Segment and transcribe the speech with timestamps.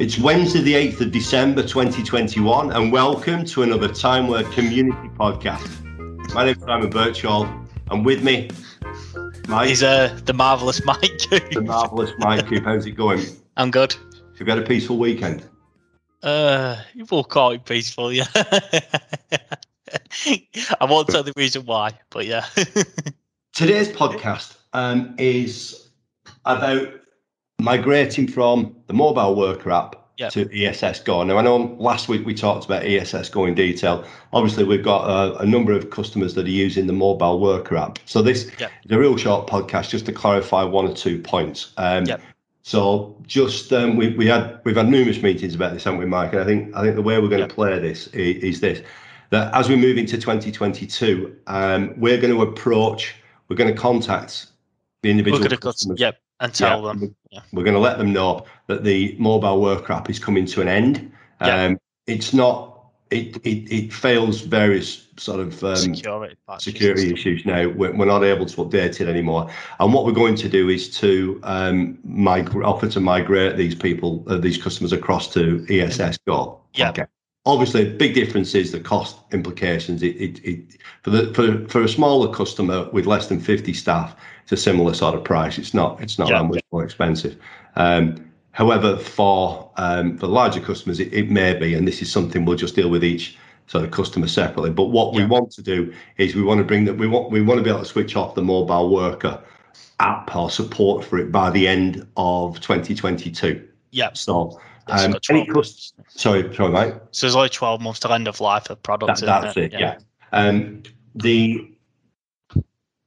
[0.00, 5.84] It's Wednesday, the 8th of December 2021, and welcome to another timeware Community podcast.
[6.34, 7.48] My name is Simon Birchall,
[7.92, 8.50] and with me,
[9.46, 9.68] Mike.
[9.68, 12.64] He's uh, the marvellous Mike The marvellous Mike Coop.
[12.64, 13.20] How's it going?
[13.56, 13.92] I'm good.
[13.92, 15.48] Have you had a peaceful weekend?
[16.24, 18.26] Uh, you will call it peaceful, yeah.
[18.34, 18.82] I
[20.82, 22.46] won't tell the reason why, but yeah.
[23.52, 25.90] Today's podcast um, is
[26.44, 26.88] about
[27.64, 30.30] migrating from the mobile worker app yep.
[30.32, 31.22] to ESS Go.
[31.22, 34.04] Now, I know last week we talked about ESS Go in detail.
[34.32, 37.98] Obviously, we've got a, a number of customers that are using the mobile worker app.
[38.04, 38.70] So this yep.
[38.84, 41.72] is a real short podcast just to clarify one or two points.
[41.78, 42.20] Um, yep.
[42.62, 46.32] So just um, we, we had we've had numerous meetings about this, haven't we, Mike?
[46.32, 48.82] And I think I think the way we're going to play this is, is, this:
[49.30, 53.16] that as we move into 2022, um, we're going to approach,
[53.48, 54.46] we're going to contact
[55.02, 56.00] the individual customers.
[56.00, 57.16] Yep and tell yeah, them.
[57.30, 57.40] Yeah.
[57.52, 60.68] We're going to let them know that the mobile work app is coming to an
[60.68, 61.10] end.
[61.40, 61.64] Yeah.
[61.64, 62.70] Um, it's not.
[63.10, 67.68] It, it it fails various sort of um, security, security issues now.
[67.68, 69.48] We're, we're, not able to update it anymore.
[69.78, 74.24] And what we're going to do is to um, migrate, offer to migrate these people,
[74.26, 76.60] uh, these customers across to ESS Go.
[76.74, 76.90] Yeah.
[76.90, 77.04] Okay
[77.46, 80.02] obviously a big difference is the cost implications.
[80.02, 84.16] It, it, it, for the for, for a smaller customer with less than 50 staff
[84.42, 85.58] it's a similar sort of price.
[85.58, 86.42] It's not it's not yeah.
[86.42, 87.38] that much more expensive.
[87.76, 92.44] Um, however for um, for larger customers it, it, may be and this is something
[92.44, 94.70] we'll just deal with each sort of customer separately.
[94.70, 95.20] But what yeah.
[95.20, 97.64] we want to do is we want to bring that we want we want to
[97.64, 99.42] be able to switch off the mobile worker
[100.00, 104.10] app or support for it by the end of 2022 yeah.
[104.12, 105.94] So um, any costs?
[106.08, 106.94] Sorry, sorry, mate.
[107.10, 109.20] So there's only 12 months to end of life of products.
[109.20, 109.64] That, that's it.
[109.64, 109.98] it yeah.
[109.98, 109.98] yeah.
[110.32, 110.82] Um,
[111.14, 111.70] the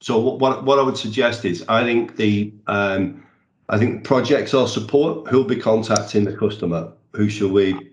[0.00, 3.24] so what what I would suggest is I think the um,
[3.68, 6.92] I think projects or support who'll be contacting the customer.
[7.14, 7.92] Who shall we?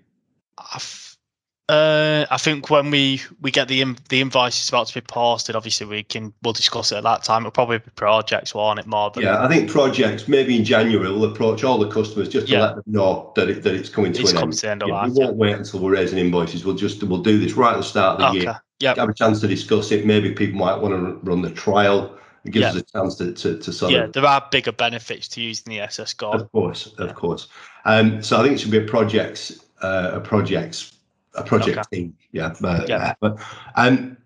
[1.67, 5.55] Uh, I think when we we get the the invoice is about to be posted,
[5.55, 7.41] obviously we can we'll discuss it at that time.
[7.41, 9.43] It'll probably be projects on it more than yeah.
[9.43, 12.61] I think projects maybe in January we'll approach all the customers just to yeah.
[12.61, 14.53] let them know that it, that it's coming to it's an end.
[14.53, 15.29] To end yeah, we won't yeah.
[15.31, 16.63] wait until we're raising invoices.
[16.63, 18.39] We'll just we'll do this right at the start of the okay.
[18.41, 18.61] year.
[18.79, 20.05] Yeah, have a chance to discuss it.
[20.05, 22.15] Maybe people might want to run the trial.
[22.43, 24.13] It gives us a chance to, to, to sort yeah, of.
[24.13, 26.29] there are bigger benefits to using the ESS Go.
[26.29, 27.47] Of course, of course.
[27.85, 30.94] Um, so I think it should be a projects, uh, a projects
[31.35, 31.97] a project okay.
[31.97, 32.17] team.
[32.31, 32.53] Yeah.
[32.59, 33.13] But, yeah.
[33.19, 33.39] But,
[33.75, 34.17] um,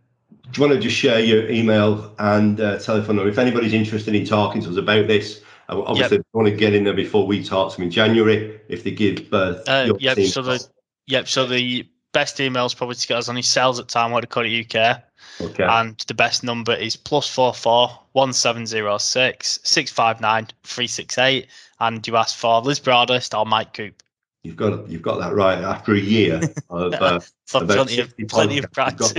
[0.51, 4.15] do you want to just share your email and uh, telephone number if anybody's interested
[4.15, 5.41] in talking to us about this?
[5.69, 6.25] Uh, obviously, yep.
[6.33, 8.59] want to get in there before we talk to them in January.
[8.67, 10.19] If they give birth, uh, yep.
[10.21, 10.67] So the
[11.05, 11.27] yep.
[11.27, 15.03] So the best email is probably to get us on his sales at timeware.co.uk.
[15.41, 15.63] Okay.
[15.63, 20.47] And the best number is plus four four one seven zero six six five nine
[20.63, 21.47] three six eight.
[21.79, 24.01] And you ask for Liz Broadhurst or Mike Coop.
[24.43, 26.39] You've got you've got that right after a year
[26.69, 26.95] of uh,
[27.51, 29.13] about plenty of, plenty of practice.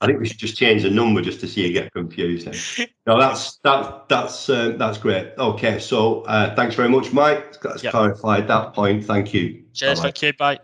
[0.00, 2.48] I think we should just change the number just to see you get confused.
[3.04, 5.32] No, that's that that's uh, that's great.
[5.36, 7.60] Okay, so uh, thanks very much, Mike.
[7.60, 7.90] That's yep.
[7.90, 9.04] clarified that point.
[9.04, 9.64] Thank you.
[9.74, 9.98] Cheers.
[9.98, 10.02] Bye-bye.
[10.02, 10.32] Thank you.
[10.34, 10.58] Bye.